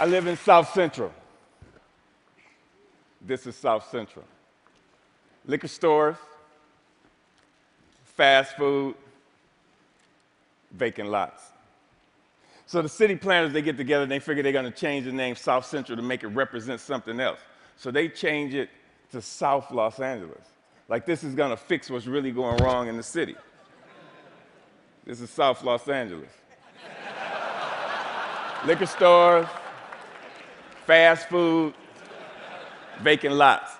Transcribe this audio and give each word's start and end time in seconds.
I 0.00 0.06
live 0.06 0.28
in 0.28 0.36
South 0.36 0.72
Central. 0.72 1.12
This 3.20 3.46
is 3.48 3.56
South 3.56 3.90
Central. 3.90 4.24
Liquor 5.44 5.66
stores, 5.66 6.16
fast 8.04 8.56
food, 8.56 8.94
vacant 10.70 11.10
lots. 11.10 11.42
So 12.66 12.80
the 12.80 12.88
city 12.88 13.16
planners, 13.16 13.52
they 13.52 13.62
get 13.62 13.76
together 13.76 14.04
and 14.04 14.12
they 14.12 14.20
figure 14.20 14.42
they're 14.42 14.52
to 14.70 14.78
change 14.78 15.06
the 15.06 15.12
name 15.12 15.34
South 15.34 15.66
Central 15.66 15.96
to 15.96 16.02
make 16.02 16.22
it 16.22 16.28
represent 16.28 16.80
something 16.80 17.18
else. 17.18 17.40
So 17.76 17.90
they 17.90 18.08
change 18.08 18.54
it 18.54 18.68
to 19.10 19.20
South 19.20 19.70
Los 19.72 19.98
Angeles. 19.98 20.44
Like 20.88 21.06
this 21.06 21.24
is 21.24 21.34
to 21.50 21.56
fix 21.56 21.90
what's 21.90 22.06
really 22.06 22.30
going 22.30 22.58
wrong 22.58 22.88
in 22.88 22.96
the 22.96 23.02
city. 23.02 23.34
This 25.04 25.20
is 25.20 25.30
South 25.30 25.64
Los 25.64 25.88
Angeles. 25.88 26.30
Liquor 28.64 28.86
stores, 28.86 29.46
fast 30.88 31.28
food, 31.28 31.74
vacant 33.02 33.34
lots. 33.34 33.70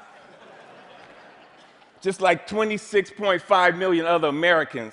Just 2.03 2.21
like 2.21 2.47
26.5 2.47 3.79
million 3.79 4.05
other 4.05 4.29
Americans, 4.29 4.93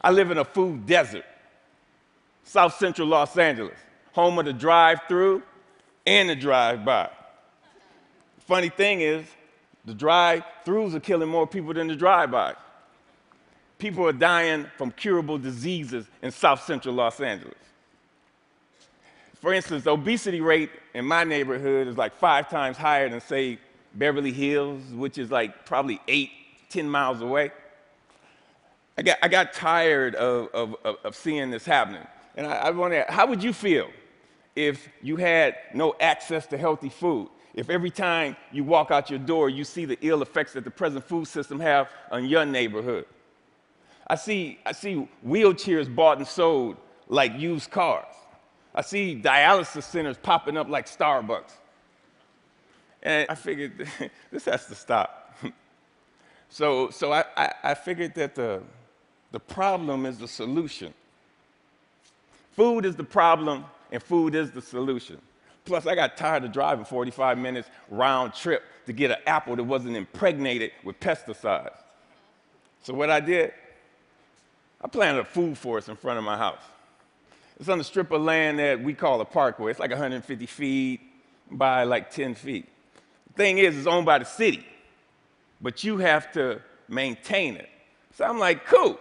I 0.00 0.10
live 0.10 0.30
in 0.30 0.38
a 0.38 0.44
food 0.44 0.86
desert. 0.86 1.26
South 2.44 2.74
Central 2.78 3.08
Los 3.08 3.36
Angeles, 3.36 3.76
home 4.14 4.38
of 4.38 4.46
the 4.46 4.54
drive 4.54 5.00
through 5.06 5.42
and 6.06 6.30
the 6.30 6.34
drive 6.34 6.82
by. 6.82 7.10
Funny 8.38 8.70
thing 8.70 9.02
is, 9.02 9.26
the 9.84 9.92
drive 9.92 10.44
throughs 10.64 10.94
are 10.94 11.00
killing 11.00 11.28
more 11.28 11.46
people 11.46 11.74
than 11.74 11.88
the 11.88 11.96
drive 11.96 12.30
by. 12.30 12.54
People 13.76 14.06
are 14.06 14.14
dying 14.14 14.64
from 14.78 14.92
curable 14.92 15.36
diseases 15.36 16.06
in 16.22 16.30
South 16.30 16.64
Central 16.64 16.94
Los 16.94 17.20
Angeles. 17.20 17.54
For 19.44 19.52
instance, 19.52 19.84
the 19.84 19.90
obesity 19.90 20.40
rate 20.40 20.70
in 20.94 21.04
my 21.04 21.22
neighborhood 21.22 21.86
is 21.86 21.98
like 21.98 22.16
five 22.16 22.48
times 22.48 22.78
higher 22.78 23.10
than, 23.10 23.20
say, 23.20 23.58
Beverly 23.92 24.32
Hills, 24.32 24.80
which 24.90 25.18
is 25.18 25.30
like 25.30 25.66
probably 25.66 26.00
eight, 26.08 26.30
ten 26.70 26.88
miles 26.88 27.20
away. 27.20 27.52
I 28.96 29.02
got, 29.02 29.18
I 29.20 29.28
got 29.28 29.52
tired 29.52 30.14
of, 30.14 30.48
of, 30.54 30.96
of 31.04 31.14
seeing 31.14 31.50
this 31.50 31.66
happening. 31.66 32.06
And 32.36 32.46
I, 32.46 32.54
I 32.54 32.70
wonder, 32.70 33.04
how 33.06 33.26
would 33.26 33.42
you 33.42 33.52
feel 33.52 33.90
if 34.56 34.88
you 35.02 35.16
had 35.16 35.56
no 35.74 35.94
access 36.00 36.46
to 36.46 36.56
healthy 36.56 36.88
food? 36.88 37.28
If 37.52 37.68
every 37.68 37.90
time 37.90 38.38
you 38.50 38.64
walk 38.64 38.90
out 38.90 39.10
your 39.10 39.18
door, 39.18 39.50
you 39.50 39.64
see 39.64 39.84
the 39.84 39.98
ill 40.00 40.22
effects 40.22 40.54
that 40.54 40.64
the 40.64 40.70
present 40.70 41.04
food 41.04 41.28
system 41.28 41.60
have 41.60 41.90
on 42.10 42.24
your 42.24 42.46
neighborhood? 42.46 43.04
I 44.06 44.14
see, 44.14 44.58
I 44.64 44.72
see 44.72 45.06
wheelchairs 45.22 45.94
bought 45.94 46.16
and 46.16 46.26
sold 46.26 46.78
like 47.08 47.38
used 47.38 47.70
cars. 47.70 48.06
I 48.74 48.82
see 48.82 49.20
dialysis 49.20 49.84
centers 49.84 50.16
popping 50.16 50.56
up 50.56 50.68
like 50.68 50.86
Starbucks. 50.86 51.52
And 53.02 53.26
I 53.28 53.34
figured 53.34 53.86
this 54.30 54.46
has 54.46 54.66
to 54.66 54.74
stop. 54.74 55.38
so 56.48 56.90
so 56.90 57.12
I, 57.12 57.24
I, 57.36 57.52
I 57.62 57.74
figured 57.74 58.14
that 58.14 58.34
the, 58.34 58.62
the 59.30 59.40
problem 59.40 60.06
is 60.06 60.18
the 60.18 60.28
solution. 60.28 60.92
Food 62.52 62.84
is 62.84 62.94
the 62.94 63.04
problem, 63.04 63.64
and 63.90 64.02
food 64.02 64.34
is 64.34 64.50
the 64.52 64.62
solution. 64.62 65.20
Plus, 65.64 65.86
I 65.86 65.94
got 65.94 66.16
tired 66.16 66.44
of 66.44 66.52
driving 66.52 66.84
45 66.84 67.38
minutes 67.38 67.68
round 67.88 68.34
trip 68.34 68.62
to 68.86 68.92
get 68.92 69.10
an 69.10 69.16
apple 69.26 69.56
that 69.56 69.64
wasn't 69.64 69.96
impregnated 69.96 70.72
with 70.84 71.00
pesticides. 71.00 71.74
So, 72.82 72.92
what 72.92 73.10
I 73.10 73.20
did, 73.20 73.52
I 74.80 74.88
planted 74.88 75.20
a 75.20 75.24
food 75.24 75.56
forest 75.56 75.88
in 75.88 75.96
front 75.96 76.18
of 76.18 76.24
my 76.24 76.36
house. 76.36 76.62
It's 77.58 77.68
on 77.68 77.80
a 77.80 77.84
strip 77.84 78.10
of 78.10 78.22
land 78.22 78.58
that 78.58 78.82
we 78.82 78.94
call 78.94 79.20
a 79.20 79.24
parkway. 79.24 79.70
It's 79.70 79.80
like 79.80 79.90
150 79.90 80.46
feet 80.46 81.00
by 81.50 81.84
like 81.84 82.10
10 82.10 82.34
feet. 82.34 82.68
The 83.28 83.32
thing 83.34 83.58
is, 83.58 83.76
it's 83.76 83.86
owned 83.86 84.06
by 84.06 84.18
the 84.18 84.24
city, 84.24 84.66
but 85.60 85.84
you 85.84 85.98
have 85.98 86.32
to 86.32 86.60
maintain 86.88 87.56
it. 87.56 87.68
So 88.16 88.24
I'm 88.24 88.38
like, 88.38 88.66
cool. 88.66 88.98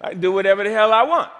I 0.00 0.14
do 0.14 0.32
whatever 0.32 0.64
the 0.64 0.70
hell 0.70 0.92
I 0.92 1.02
want 1.02 1.30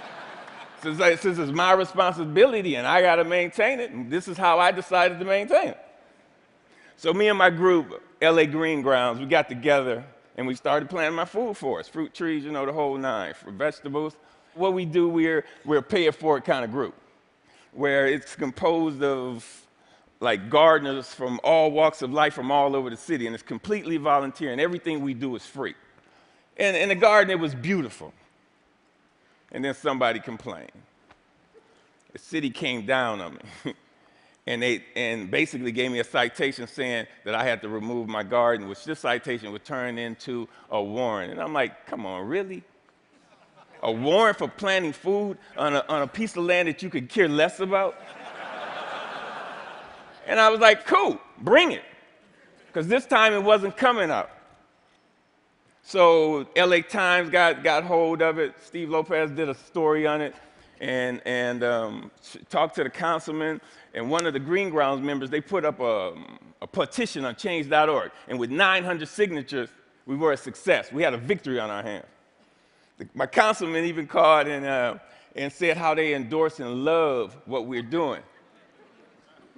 since, 0.82 0.98
since 1.20 1.38
it's 1.38 1.50
my 1.50 1.72
responsibility 1.72 2.76
and 2.76 2.86
I 2.86 3.00
got 3.00 3.16
to 3.16 3.24
maintain 3.24 3.80
it, 3.80 3.90
and 3.90 4.10
this 4.10 4.28
is 4.28 4.36
how 4.36 4.58
I 4.58 4.70
decided 4.70 5.18
to 5.18 5.24
maintain 5.24 5.68
it. 5.68 5.78
So 6.96 7.14
me 7.14 7.28
and 7.28 7.38
my 7.38 7.48
group, 7.50 8.02
LA 8.20 8.44
Green 8.44 8.82
Grounds, 8.82 9.18
we 9.20 9.26
got 9.26 9.48
together 9.48 10.04
and 10.36 10.46
we 10.46 10.54
started 10.54 10.90
planting 10.90 11.16
my 11.16 11.24
food 11.24 11.56
forest, 11.56 11.92
fruit 11.92 12.12
trees, 12.12 12.44
you 12.44 12.52
know, 12.52 12.66
the 12.66 12.72
whole 12.72 12.96
nine, 12.98 13.34
for 13.34 13.50
vegetables. 13.50 14.16
What 14.54 14.74
we 14.74 14.84
do, 14.84 15.08
we're, 15.08 15.44
we're 15.64 15.82
pay 15.82 16.06
it 16.06 16.14
forward 16.14 16.44
kind 16.44 16.64
of 16.64 16.70
group, 16.70 16.94
where 17.72 18.06
it's 18.06 18.34
composed 18.34 19.02
of 19.02 19.66
like 20.20 20.50
gardeners 20.50 21.14
from 21.14 21.40
all 21.42 21.70
walks 21.70 22.02
of 22.02 22.12
life 22.12 22.34
from 22.34 22.50
all 22.50 22.76
over 22.76 22.90
the 22.90 22.96
city, 22.96 23.26
and 23.26 23.34
it's 23.34 23.42
completely 23.42 23.96
volunteer, 23.96 24.52
and 24.52 24.60
everything 24.60 25.00
we 25.00 25.14
do 25.14 25.34
is 25.36 25.46
free. 25.46 25.74
And 26.56 26.76
in 26.76 26.90
the 26.90 26.94
garden, 26.94 27.30
it 27.30 27.38
was 27.38 27.54
beautiful 27.54 28.12
and 29.52 29.64
then 29.64 29.74
somebody 29.74 30.20
complained. 30.20 30.70
The 32.12 32.18
city 32.18 32.50
came 32.50 32.86
down 32.86 33.20
on 33.20 33.34
me. 33.34 33.74
and 34.46 34.62
they 34.62 34.84
and 34.96 35.30
basically 35.30 35.72
gave 35.72 35.90
me 35.90 36.00
a 36.00 36.04
citation 36.04 36.66
saying 36.66 37.06
that 37.24 37.34
I 37.34 37.44
had 37.44 37.60
to 37.62 37.68
remove 37.68 38.08
my 38.08 38.22
garden, 38.22 38.68
which 38.68 38.84
this 38.84 39.00
citation 39.00 39.52
would 39.52 39.64
turn 39.64 39.98
into 39.98 40.48
a 40.70 40.82
warrant. 40.82 41.32
And 41.32 41.40
I'm 41.40 41.52
like, 41.52 41.86
come 41.86 42.06
on, 42.06 42.26
really? 42.26 42.62
A 43.82 43.90
warrant 43.90 44.38
for 44.38 44.48
planting 44.48 44.92
food 44.92 45.38
on 45.56 45.74
a, 45.74 45.84
on 45.88 46.02
a 46.02 46.06
piece 46.06 46.36
of 46.36 46.44
land 46.44 46.68
that 46.68 46.82
you 46.82 46.90
could 46.90 47.08
care 47.08 47.28
less 47.28 47.60
about? 47.60 47.96
and 50.26 50.38
I 50.38 50.50
was 50.50 50.60
like, 50.60 50.86
cool, 50.86 51.18
bring 51.40 51.72
it. 51.72 51.82
Because 52.66 52.86
this 52.86 53.06
time 53.06 53.32
it 53.32 53.42
wasn't 53.42 53.76
coming 53.76 54.10
out. 54.10 54.30
So 55.82 56.46
LA 56.56 56.82
Times 56.82 57.30
got, 57.30 57.64
got 57.64 57.84
hold 57.84 58.22
of 58.22 58.38
it. 58.38 58.54
Steve 58.62 58.90
Lopez 58.90 59.30
did 59.30 59.48
a 59.48 59.54
story 59.54 60.06
on 60.06 60.20
it 60.20 60.34
and, 60.80 61.20
and 61.24 61.64
um, 61.64 62.10
talked 62.48 62.76
to 62.76 62.84
the 62.84 62.90
councilman. 62.90 63.60
And 63.94 64.10
one 64.10 64.26
of 64.26 64.32
the 64.32 64.38
Green 64.38 64.70
Grounds 64.70 65.04
members, 65.04 65.30
they 65.30 65.40
put 65.40 65.64
up 65.64 65.80
a, 65.80 66.14
a 66.62 66.66
petition 66.66 67.24
on 67.24 67.34
change.org. 67.34 68.12
And 68.28 68.38
with 68.38 68.50
900 68.50 69.08
signatures, 69.08 69.68
we 70.06 70.16
were 70.16 70.32
a 70.32 70.36
success. 70.36 70.92
We 70.92 71.02
had 71.02 71.14
a 71.14 71.18
victory 71.18 71.58
on 71.58 71.70
our 71.70 71.82
hands. 71.82 72.06
My 73.14 73.26
councilman 73.26 73.84
even 73.84 74.06
called 74.06 74.46
and, 74.46 74.66
uh, 74.66 74.94
and 75.36 75.52
said 75.52 75.76
how 75.76 75.94
they 75.94 76.14
endorse 76.14 76.60
and 76.60 76.84
love 76.84 77.36
what 77.46 77.66
we're 77.66 77.82
doing. 77.82 78.22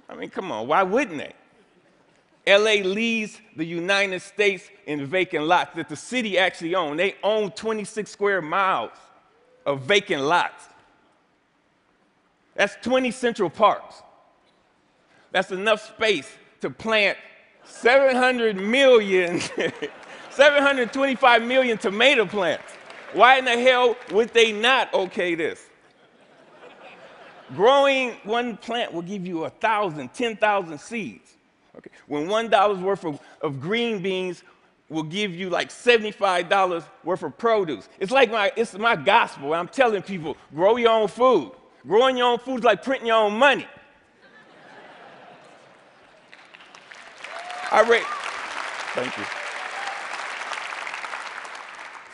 I 0.09 0.15
mean, 0.15 0.29
come 0.29 0.51
on, 0.51 0.67
why 0.67 0.83
wouldn't 0.83 1.17
they? 1.17 1.33
LA 2.45 2.83
leads 2.83 3.39
the 3.55 3.65
United 3.65 4.21
States 4.21 4.69
in 4.85 5.05
vacant 5.05 5.45
lots 5.45 5.75
that 5.75 5.87
the 5.87 5.95
city 5.95 6.37
actually 6.37 6.75
owns. 6.75 6.97
They 6.97 7.15
own 7.23 7.51
26 7.51 8.11
square 8.11 8.41
miles 8.41 8.91
of 9.65 9.81
vacant 9.83 10.21
lots. 10.21 10.65
That's 12.55 12.75
20 12.81 13.11
Central 13.11 13.49
Parks. 13.49 14.03
That's 15.31 15.51
enough 15.51 15.87
space 15.87 16.29
to 16.61 16.69
plant 16.69 17.17
700 17.63 18.57
million, 18.57 19.39
725 20.29 21.43
million 21.43 21.77
tomato 21.77 22.25
plants. 22.25 22.73
Why 23.13 23.37
in 23.37 23.45
the 23.45 23.57
hell 23.57 23.95
would 24.11 24.29
they 24.33 24.51
not 24.51 24.93
okay 24.93 25.35
this? 25.35 25.69
Growing 27.55 28.11
one 28.23 28.57
plant 28.57 28.93
will 28.93 29.01
give 29.01 29.27
you 29.27 29.45
a 29.45 29.49
thousand, 29.49 30.13
ten 30.13 30.35
thousand 30.35 30.79
seeds. 30.79 31.35
Okay. 31.77 31.89
When 32.07 32.27
$1 32.27 32.49
dollar's 32.49 32.79
worth 32.79 33.03
of, 33.03 33.19
of 33.41 33.59
green 33.59 34.01
beans 34.01 34.43
will 34.89 35.03
give 35.03 35.33
you 35.33 35.49
like 35.49 35.69
$75 35.69 36.85
worth 37.03 37.23
of 37.23 37.37
produce. 37.37 37.89
It's 37.99 38.11
like 38.11 38.31
my, 38.31 38.51
it's 38.55 38.77
my 38.77 38.95
gospel. 38.95 39.53
I'm 39.53 39.67
telling 39.67 40.01
people, 40.01 40.37
grow 40.53 40.77
your 40.77 40.91
own 40.91 41.07
food. 41.07 41.51
Growing 41.87 42.17
your 42.17 42.27
own 42.27 42.39
food 42.39 42.59
is 42.59 42.63
like 42.63 42.83
printing 42.83 43.07
your 43.07 43.17
own 43.17 43.37
money. 43.37 43.67
I 47.71 47.81
thank 48.93 49.17
you. 49.17 49.42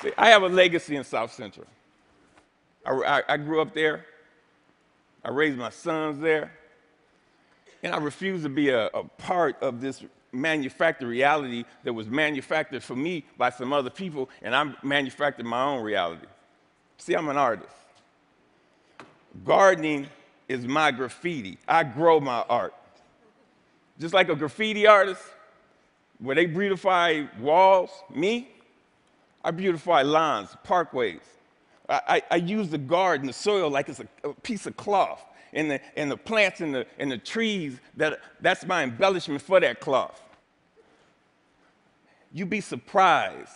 See, 0.01 0.12
I 0.18 0.30
have 0.30 0.44
a 0.44 0.48
legacy 0.48 0.96
in 0.96 1.04
South 1.04 1.34
Central. 1.34 1.68
I, 2.86 2.92
I, 2.92 3.24
I 3.34 3.38
grew 3.38 3.62
up 3.62 3.74
there. 3.74 4.06
I 5.24 5.30
raised 5.30 5.57
my 5.57 5.69
sons 5.69 6.19
there. 6.19 6.54
And 7.84 7.94
I 7.94 7.98
refuse 7.98 8.44
to 8.44 8.50
be 8.50 8.69
a, 8.69 8.88
a 8.88 9.04
part 9.04 9.62
of 9.62 9.81
this 9.81 10.04
manufactured 10.31 11.07
reality 11.07 11.66
that 11.84 11.94
was 11.94 12.07
manufactured 12.07 12.84
for 12.84 12.96
me 12.96 13.25
by 13.38 13.50
some 13.50 13.74
other 13.74 13.90
people, 13.90 14.30
and 14.42 14.56
I'm 14.56 14.75
manufacturing 14.84 15.48
my 15.48 15.63
own 15.63 15.84
reality. 15.84 16.28
See, 16.98 17.16
I'm 17.16 17.30
an 17.30 17.38
artist. 17.38 17.74
Gardening 19.44 20.07
is 20.48 20.66
my 20.66 20.92
graffiti. 20.92 21.57
I 21.68 21.84
grow 21.84 22.19
my 22.19 22.44
art. 22.50 22.74
Just 24.00 24.13
like 24.13 24.30
a 24.30 24.36
graffiti 24.36 24.88
artist, 24.88 25.22
where 26.19 26.36
they 26.36 26.45
beautify 26.45 27.25
walls, 27.40 27.90
me, 28.13 28.50
I 29.44 29.51
beautify 29.51 30.01
lawns, 30.01 30.56
parkways. 30.65 31.21
I, 31.88 32.01
I, 32.07 32.21
I 32.31 32.36
use 32.38 32.69
the 32.69 32.77
garden, 32.77 33.27
the 33.27 33.33
soil, 33.33 33.69
like 33.69 33.89
it's 33.89 34.00
a, 34.00 34.07
a 34.24 34.33
piece 34.33 34.65
of 34.65 34.75
cloth 34.77 35.24
and 35.53 35.71
the, 35.71 35.81
and 35.97 36.12
the 36.12 36.18
plants 36.18 36.62
and 36.62 36.74
the, 36.74 36.86
and 36.97 37.12
the 37.12 37.18
trees, 37.18 37.80
that, 37.97 38.19
that's 38.41 38.65
my 38.65 38.83
embellishment 38.83 39.41
for 39.41 39.59
that 39.59 39.80
cloth. 39.80 40.21
You'd 42.31 42.50
be 42.50 42.62
surprised 42.62 43.51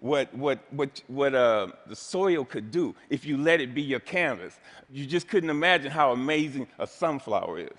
what, 0.00 0.32
what, 0.34 0.60
what, 0.70 1.02
what 1.08 1.34
uh, 1.34 1.68
the 1.86 1.96
soil 1.96 2.44
could 2.44 2.70
do 2.70 2.94
if 3.08 3.24
you 3.24 3.38
let 3.38 3.60
it 3.60 3.74
be 3.74 3.82
your 3.82 4.00
canvas. 4.00 4.58
You 4.92 5.06
just 5.06 5.28
couldn't 5.28 5.50
imagine 5.50 5.90
how 5.90 6.12
amazing 6.12 6.66
a 6.78 6.86
sunflower 6.86 7.60
is 7.60 7.78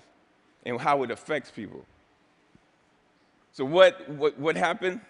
and 0.66 0.80
how 0.80 1.02
it 1.04 1.10
affects 1.10 1.50
people. 1.50 1.84
So, 3.52 3.64
what, 3.64 4.08
what, 4.10 4.38
what 4.38 4.56
happened? 4.56 5.00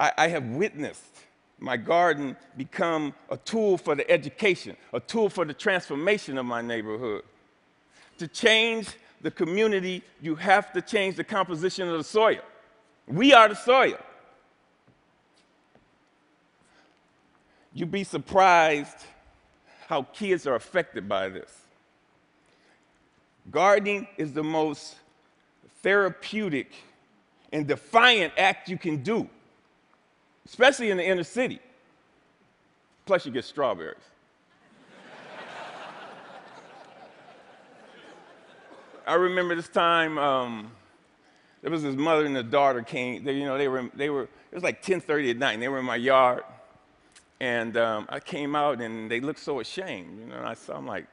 I, 0.00 0.12
I 0.16 0.28
have 0.28 0.44
witnessed 0.46 1.04
my 1.60 1.76
garden 1.76 2.36
become 2.56 3.14
a 3.28 3.36
tool 3.36 3.76
for 3.76 3.94
the 3.94 4.10
education, 4.10 4.76
a 4.94 4.98
tool 4.98 5.28
for 5.28 5.44
the 5.44 5.52
transformation 5.52 6.38
of 6.38 6.46
my 6.46 6.62
neighborhood. 6.62 7.22
To 8.18 8.26
change 8.26 8.88
the 9.20 9.30
community, 9.30 10.02
you 10.22 10.34
have 10.36 10.72
to 10.72 10.80
change 10.80 11.16
the 11.16 11.24
composition 11.24 11.86
of 11.88 11.98
the 11.98 12.04
soil. 12.04 12.40
We 13.06 13.34
are 13.34 13.48
the 13.48 13.54
soil. 13.54 13.98
You'd 17.74 17.90
be 17.90 18.04
surprised 18.04 18.96
how 19.86 20.02
kids 20.02 20.46
are 20.46 20.54
affected 20.54 21.08
by 21.08 21.28
this. 21.28 21.52
Gardening 23.50 24.06
is 24.16 24.32
the 24.32 24.42
most 24.42 24.96
therapeutic 25.82 26.72
and 27.52 27.66
defiant 27.66 28.32
act 28.38 28.68
you 28.68 28.78
can 28.78 29.02
do, 29.02 29.28
especially 30.50 30.90
in 30.90 30.96
the 30.96 31.06
inner 31.06 31.24
city. 31.24 31.60
Plus, 33.06 33.24
you 33.24 33.32
get 33.32 33.44
strawberries. 33.44 33.96
I 39.06 39.14
remember 39.14 39.56
this 39.56 39.68
time 39.68 40.18
um, 40.18 40.70
there 41.62 41.70
was 41.70 41.82
this 41.82 41.96
mother 41.96 42.26
and 42.26 42.36
a 42.36 42.42
daughter 42.42 42.82
came. 42.82 43.24
They, 43.24 43.32
you 43.32 43.44
know, 43.44 43.58
they 43.58 43.68
were 43.68 43.90
they 43.94 44.10
were. 44.10 44.24
It 44.24 44.54
was 44.54 44.62
like 44.62 44.82
10:30 44.82 45.30
at 45.30 45.36
night, 45.36 45.52
and 45.54 45.62
they 45.62 45.68
were 45.68 45.78
in 45.78 45.84
my 45.84 45.96
yard. 45.96 46.42
And 47.40 47.76
um, 47.76 48.06
I 48.08 48.20
came 48.20 48.54
out, 48.54 48.80
and 48.80 49.10
they 49.10 49.20
looked 49.20 49.40
so 49.40 49.60
ashamed. 49.60 50.20
You 50.20 50.26
know, 50.26 50.36
and 50.36 50.46
I 50.46 50.54
saw. 50.54 50.76
I'm 50.76 50.86
like, 50.86 51.06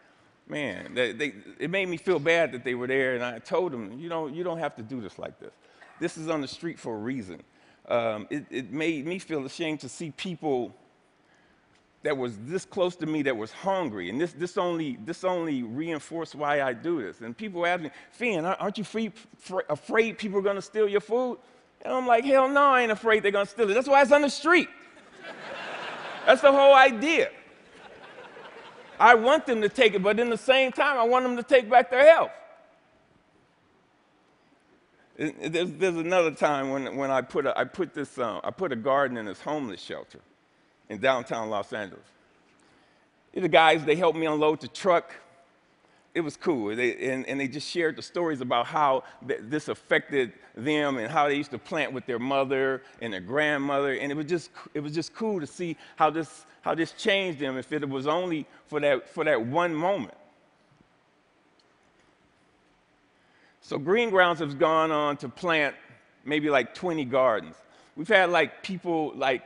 man, 0.47 0.93
they, 0.93 1.13
they, 1.13 1.33
it 1.59 1.69
made 1.69 1.87
me 1.87 1.97
feel 1.97 2.19
bad 2.19 2.51
that 2.51 2.63
they 2.63 2.75
were 2.75 2.87
there. 2.87 3.15
And 3.15 3.23
I 3.23 3.39
told 3.39 3.71
them, 3.71 3.97
you 3.99 4.09
know, 4.09 4.27
you 4.27 4.43
don't 4.43 4.59
have 4.59 4.75
to 4.75 4.83
do 4.83 4.99
this 4.99 5.17
like 5.17 5.39
this. 5.39 5.53
This 5.99 6.17
is 6.17 6.27
on 6.29 6.41
the 6.41 6.47
street 6.47 6.79
for 6.79 6.93
a 6.93 6.99
reason. 6.99 7.41
Um, 7.87 8.27
it, 8.29 8.45
it 8.49 8.71
made 8.71 9.05
me 9.05 9.19
feel 9.19 9.45
ashamed 9.45 9.79
to 9.81 9.89
see 9.89 10.11
people 10.11 10.75
that 12.03 12.15
was 12.15 12.37
this 12.43 12.63
close 12.63 12.95
to 12.97 13.05
me 13.05 13.21
that 13.23 13.35
was 13.35 13.51
hungry. 13.51 14.09
And 14.09 14.19
this, 14.19 14.33
this, 14.33 14.57
only, 14.57 14.97
this 15.03 15.23
only 15.23 15.63
reinforced 15.63 16.35
why 16.35 16.61
I 16.61 16.73
do 16.73 17.01
this. 17.01 17.21
And 17.21 17.35
people 17.35 17.65
ask 17.65 17.81
me, 17.81 17.91
Finn, 18.11 18.45
aren't 18.45 18.77
you 18.77 18.83
free, 18.83 19.11
fr- 19.37 19.61
afraid 19.69 20.17
people 20.17 20.39
are 20.39 20.43
going 20.43 20.55
to 20.55 20.61
steal 20.61 20.87
your 20.87 21.01
food? 21.01 21.39
And 21.81 21.93
I'm 21.93 22.07
like, 22.07 22.23
hell 22.23 22.49
no, 22.49 22.63
I 22.63 22.81
ain't 22.81 22.91
afraid 22.91 23.23
they're 23.23 23.31
going 23.31 23.45
to 23.45 23.51
steal 23.51 23.69
it. 23.69 23.73
That's 23.73 23.87
why 23.87 24.01
it's 24.01 24.11
on 24.11 24.21
the 24.21 24.29
street. 24.29 24.69
That's 26.25 26.41
the 26.41 26.51
whole 26.51 26.75
idea. 26.75 27.29
I 28.99 29.15
want 29.15 29.45
them 29.45 29.61
to 29.61 29.69
take 29.69 29.93
it, 29.93 30.01
but 30.01 30.19
in 30.19 30.29
the 30.29 30.37
same 30.37 30.71
time, 30.71 30.97
I 30.97 31.03
want 31.03 31.23
them 31.23 31.37
to 31.37 31.43
take 31.43 31.69
back 31.69 31.89
their 31.89 32.05
health. 32.05 32.31
There's, 35.17 35.71
there's 35.71 35.95
another 35.95 36.31
time 36.31 36.69
when, 36.69 36.95
when 36.95 37.09
I, 37.09 37.21
put 37.21 37.47
a, 37.47 37.57
I, 37.57 37.63
put 37.63 37.93
this, 37.93 38.19
uh, 38.19 38.39
I 38.43 38.51
put 38.51 38.71
a 38.71 38.75
garden 38.75 39.17
in 39.17 39.25
this 39.25 39.41
homeless 39.41 39.81
shelter 39.81 40.19
in 40.89 40.99
downtown 40.99 41.49
Los 41.49 41.73
Angeles. 41.73 42.05
The 43.33 43.47
guys, 43.47 43.83
they 43.83 43.95
helped 43.95 44.17
me 44.17 44.27
unload 44.27 44.61
the 44.61 44.67
truck. 44.67 45.13
It 46.13 46.21
was 46.21 46.37
cool. 46.37 46.75
They, 46.75 47.11
and, 47.11 47.25
and, 47.27 47.39
they 47.39 47.47
just 47.47 47.67
shared 47.67 47.95
the 47.95 48.01
stories 48.01 48.41
about 48.41 48.65
how 48.67 49.03
th- 49.27 49.41
this 49.43 49.67
affected 49.67 50.33
them 50.55 50.97
and 50.97 51.11
how 51.11 51.27
they 51.27 51.35
used 51.35 51.51
to 51.51 51.59
plant 51.59 51.93
with 51.93 52.05
their 52.05 52.17
mother 52.17 52.81
and 53.01 53.13
their 53.13 53.21
grandmother. 53.21 53.93
And 53.93 54.11
it 54.11 54.15
was 54.15 54.25
just, 54.25 54.49
it 54.73 54.79
was 54.79 54.93
just 54.93 55.13
cool 55.13 55.39
to 55.39 55.45
see 55.45 55.77
how 55.95 56.09
this, 56.09 56.45
how 56.61 56.73
this 56.73 56.93
changed 56.93 57.39
them 57.39 57.57
if 57.57 57.71
it 57.71 57.87
was 57.87 58.07
only 58.07 58.47
for 58.67 58.79
that, 58.79 59.07
for 59.09 59.23
that 59.25 59.43
one 59.43 59.75
moment. 59.75 60.15
So 63.67 63.77
Green 63.77 64.11
Grounds 64.11 64.39
has 64.39 64.55
gone 64.55 64.91
on 64.91 65.17
to 65.17 65.27
plant 65.27 65.75
maybe 66.23 66.49
like 66.49 66.73
20 66.73 67.03
gardens. 67.03 67.57
We've 67.97 68.07
had 68.07 68.29
like 68.29 68.63
people, 68.63 69.11
like 69.13 69.43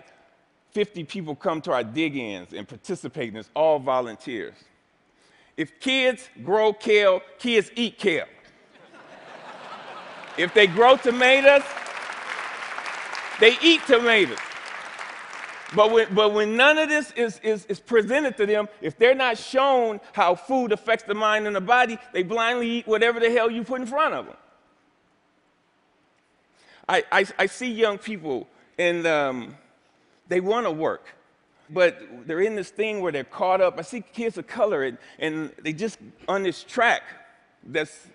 50 0.73 1.05
people 1.05 1.35
come 1.35 1.59
to 1.61 1.71
our 1.71 1.83
dig-ins 1.83 2.53
and 2.53 2.67
participate 2.67 3.29
in 3.29 3.33
this, 3.33 3.49
all 3.55 3.79
volunteers. 3.79 4.53
If 5.57 5.79
kids 5.79 6.29
grow 6.43 6.71
kale, 6.71 7.23
kids 7.39 7.71
eat 7.75 7.97
kale. 7.97 8.27
if 10.37 10.53
they 10.53 10.67
grow 10.67 10.97
tomatoes, 10.97 11.63
they 13.39 13.57
eat 13.63 13.81
tomatoes. 13.87 14.37
But 15.73 15.91
when, 15.91 16.13
but 16.13 16.33
when 16.33 16.57
none 16.57 16.77
of 16.77 16.89
this 16.89 17.11
is, 17.11 17.39
is, 17.43 17.65
is 17.65 17.79
presented 17.79 18.35
to 18.37 18.45
them, 18.45 18.67
if 18.81 18.97
they're 18.97 19.15
not 19.15 19.37
shown 19.37 20.01
how 20.11 20.35
food 20.35 20.71
affects 20.71 21.05
the 21.05 21.13
mind 21.13 21.47
and 21.47 21.55
the 21.55 21.61
body, 21.61 21.97
they 22.11 22.23
blindly 22.23 22.69
eat 22.69 22.87
whatever 22.87 23.19
the 23.19 23.31
hell 23.31 23.49
you 23.49 23.63
put 23.63 23.79
in 23.79 23.87
front 23.87 24.13
of 24.13 24.25
them. 24.25 24.35
I, 26.89 27.03
I, 27.11 27.25
I 27.39 27.45
see 27.45 27.71
young 27.71 27.97
people 27.97 28.49
and 28.77 29.07
um, 29.07 29.55
they 30.27 30.41
want 30.41 30.65
to 30.65 30.71
work, 30.71 31.15
but 31.69 32.01
they're 32.27 32.41
in 32.41 32.55
this 32.55 32.69
thing 32.69 32.99
where 32.99 33.13
they're 33.13 33.23
caught 33.23 33.61
up. 33.61 33.79
I 33.79 33.83
see 33.83 34.01
kids 34.01 34.37
of 34.37 34.47
color 34.47 34.83
and, 34.83 34.97
and 35.19 35.53
they 35.61 35.71
just 35.71 35.99
on 36.27 36.43
this 36.43 36.63
track 36.63 37.03
that's 37.63 38.07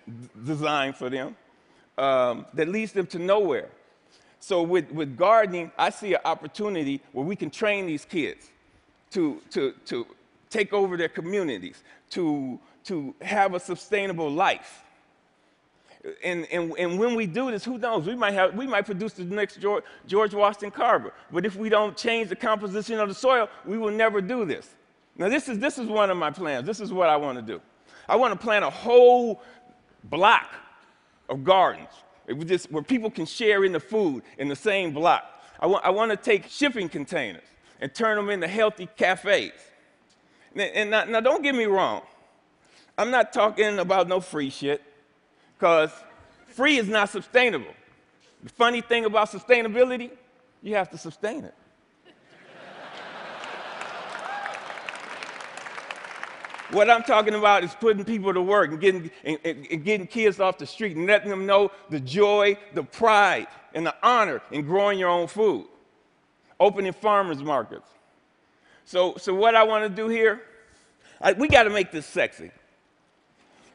designed 0.45 0.95
for 0.95 1.09
them 1.09 1.35
um, 1.97 2.45
that 2.53 2.67
leads 2.67 2.91
them 2.91 3.07
to 3.07 3.19
nowhere. 3.19 3.69
So 4.39 4.61
with, 4.61 4.91
with 4.91 5.17
gardening, 5.17 5.71
I 5.77 5.89
see 5.89 6.13
an 6.13 6.21
opportunity 6.25 7.01
where 7.11 7.25
we 7.25 7.35
can 7.35 7.49
train 7.49 7.87
these 7.87 8.05
kids 8.05 8.51
to, 9.11 9.41
to, 9.51 9.73
to 9.85 10.05
take 10.49 10.73
over 10.73 10.97
their 10.97 11.09
communities, 11.09 11.83
to, 12.11 12.59
to 12.85 13.15
have 13.21 13.53
a 13.53 13.59
sustainable 13.59 14.29
life. 14.29 14.83
And, 16.23 16.45
and, 16.51 16.73
and 16.77 16.99
when 16.99 17.15
we 17.15 17.25
do 17.25 17.51
this, 17.51 17.65
who 17.65 17.77
knows? 17.77 18.05
We 18.05 18.15
might, 18.15 18.33
have, 18.33 18.55
we 18.55 18.67
might 18.67 18.85
produce 18.85 19.13
the 19.13 19.23
next 19.25 19.59
George, 19.59 19.83
George 20.05 20.33
Washington 20.33 20.71
Carver. 20.71 21.13
But 21.31 21.45
if 21.45 21.55
we 21.55 21.69
don't 21.69 21.97
change 21.97 22.29
the 22.29 22.35
composition 22.35 22.99
of 22.99 23.09
the 23.09 23.15
soil, 23.15 23.49
we 23.65 23.77
will 23.77 23.91
never 23.91 24.21
do 24.21 24.45
this. 24.45 24.75
Now, 25.17 25.27
this 25.27 25.49
is, 25.49 25.59
this 25.59 25.77
is 25.77 25.87
one 25.87 26.09
of 26.09 26.17
my 26.17 26.29
plans. 26.29 26.65
This 26.65 26.79
is 26.79 26.93
what 26.93 27.09
I 27.09 27.17
want 27.17 27.37
to 27.37 27.41
do. 27.41 27.59
I 28.07 28.15
want 28.15 28.33
to 28.33 28.39
plant 28.39 28.63
a 28.63 28.69
whole 28.69 29.41
block 30.05 30.53
of 31.27 31.43
gardens 31.43 31.89
just, 32.45 32.71
where 32.71 32.83
people 32.83 33.09
can 33.09 33.25
share 33.25 33.63
in 33.63 33.71
the 33.71 33.79
food 33.79 34.23
in 34.37 34.47
the 34.47 34.55
same 34.55 34.93
block. 34.93 35.23
I 35.59 35.67
want, 35.67 35.85
I 35.85 35.89
want 35.89 36.11
to 36.11 36.17
take 36.17 36.47
shipping 36.47 36.89
containers 36.89 37.43
and 37.79 37.93
turn 37.93 38.17
them 38.17 38.29
into 38.29 38.47
healthy 38.47 38.87
cafes. 38.97 39.51
And, 40.53 40.61
and 40.61 40.91
now, 40.91 41.05
now, 41.05 41.19
don't 41.19 41.41
get 41.41 41.55
me 41.55 41.65
wrong. 41.65 42.01
I'm 42.97 43.11
not 43.11 43.31
talking 43.31 43.79
about 43.79 44.07
no 44.07 44.19
free 44.19 44.49
shit, 44.49 44.81
because 45.57 45.91
free 46.47 46.77
is 46.77 46.87
not 46.87 47.09
sustainable. 47.09 47.73
The 48.43 48.49
funny 48.49 48.81
thing 48.81 49.05
about 49.05 49.29
sustainability, 49.29 50.11
you 50.61 50.75
have 50.75 50.89
to 50.91 50.97
sustain 50.97 51.43
it. 51.43 51.53
What 56.71 56.89
I'm 56.89 57.03
talking 57.03 57.33
about 57.33 57.63
is 57.63 57.73
putting 57.75 58.03
people 58.03 58.33
to 58.33 58.41
work 58.41 58.71
and 58.71 58.79
getting, 58.79 59.09
and, 59.23 59.37
and 59.45 59.83
getting 59.85 60.05
kids 60.05 60.39
off 60.39 60.57
the 60.57 60.65
street 60.65 60.97
and 60.97 61.07
letting 61.07 61.29
them 61.29 61.45
know 61.45 61.71
the 61.89 61.99
joy, 61.99 62.57
the 62.73 62.83
pride, 62.83 63.47
and 63.73 63.85
the 63.85 63.95
honor 64.03 64.41
in 64.51 64.65
growing 64.65 64.99
your 64.99 65.09
own 65.09 65.27
food. 65.27 65.65
Opening 66.59 66.91
farmers 66.91 67.41
markets. 67.41 67.89
So, 68.83 69.15
so 69.17 69.33
what 69.33 69.55
I 69.55 69.63
want 69.63 69.83
to 69.83 69.89
do 69.89 70.09
here, 70.09 70.41
I, 71.21 71.33
we 71.33 71.47
got 71.47 71.63
to 71.63 71.69
make 71.69 71.91
this 71.91 72.05
sexy. 72.05 72.51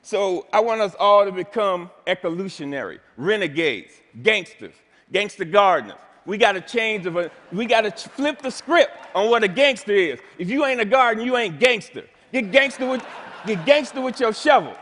So 0.02 0.46
I 0.52 0.60
want 0.60 0.80
us 0.80 0.94
all 0.98 1.24
to 1.24 1.32
become 1.32 1.90
ecolutionary, 2.06 2.98
renegades, 3.16 3.94
gangsters, 4.22 4.74
gangster 5.12 5.44
gardeners. 5.44 5.98
We 6.26 6.38
got 6.38 6.52
to 6.52 6.60
change 6.60 7.04
the, 7.04 7.30
we 7.52 7.66
got 7.66 7.82
to 7.82 7.90
flip 7.90 8.42
the 8.42 8.50
script 8.50 8.96
on 9.14 9.30
what 9.30 9.44
a 9.44 9.48
gangster 9.48 9.92
is. 9.92 10.20
If 10.38 10.50
you 10.50 10.64
ain't 10.64 10.80
a 10.80 10.84
gardener, 10.84 11.24
you 11.24 11.36
ain't 11.36 11.58
gangster. 11.58 12.04
Get 12.32 12.50
gangster 12.50 12.88
with, 12.88 13.04
get 13.46 13.64
gangster 13.66 14.00
with 14.00 14.18
your 14.18 14.32
shovel, 14.32 14.74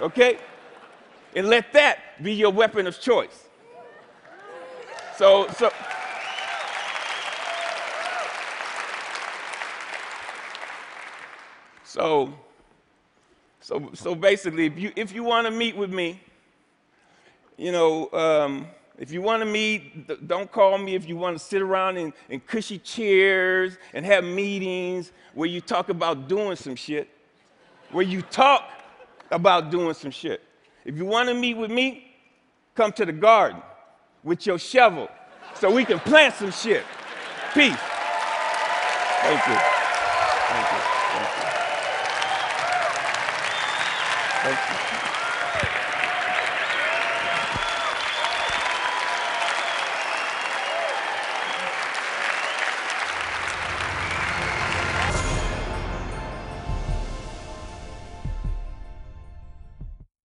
okay? 0.00 0.38
And 1.34 1.48
let 1.48 1.72
that 1.72 2.22
be 2.22 2.32
your 2.32 2.52
weapon 2.52 2.86
of 2.86 3.00
choice. 3.00 3.48
So, 5.16 5.48
so. 5.48 5.72
So, 11.82 12.32
so, 13.60 13.90
so 13.94 14.14
basically, 14.14 14.66
if 14.66 14.78
you, 14.78 14.92
if 14.96 15.12
you 15.12 15.22
want 15.22 15.46
to 15.46 15.50
meet 15.52 15.76
with 15.76 15.92
me, 15.92 16.20
you 17.56 17.70
know, 17.72 18.10
um, 18.12 18.66
if 18.98 19.10
you 19.10 19.22
want 19.22 19.40
to 19.40 19.46
meet, 19.46 20.26
don't 20.28 20.50
call 20.50 20.78
me 20.78 20.94
if 20.94 21.08
you 21.08 21.16
want 21.16 21.36
to 21.36 21.44
sit 21.44 21.60
around 21.60 21.96
in, 21.96 22.12
in 22.28 22.38
cushy 22.40 22.78
chairs 22.78 23.76
and 23.92 24.06
have 24.06 24.22
meetings 24.22 25.10
where 25.34 25.48
you 25.48 25.60
talk 25.60 25.88
about 25.88 26.28
doing 26.28 26.54
some 26.56 26.76
shit, 26.76 27.08
where 27.90 28.04
you 28.04 28.22
talk 28.22 28.70
about 29.32 29.70
doing 29.70 29.94
some 29.94 30.12
shit. 30.12 30.42
If 30.84 30.96
you 30.96 31.04
want 31.04 31.28
to 31.28 31.34
meet 31.34 31.54
with 31.54 31.72
me, 31.72 32.14
come 32.74 32.92
to 32.92 33.04
the 33.04 33.12
garden 33.12 33.60
with 34.22 34.46
your 34.46 34.58
shovel 34.58 35.08
so 35.54 35.70
we 35.70 35.84
can 35.84 35.98
plant 35.98 36.34
some 36.34 36.52
shit. 36.52 36.84
Peace. 37.52 37.74
Thank 39.22 39.46
you. 39.48 39.54
Thank 40.50 40.72
you. 40.72 40.78
Thank 41.10 41.28
you. 41.28 41.44
Thank 44.42 45.08
you. 45.08 45.13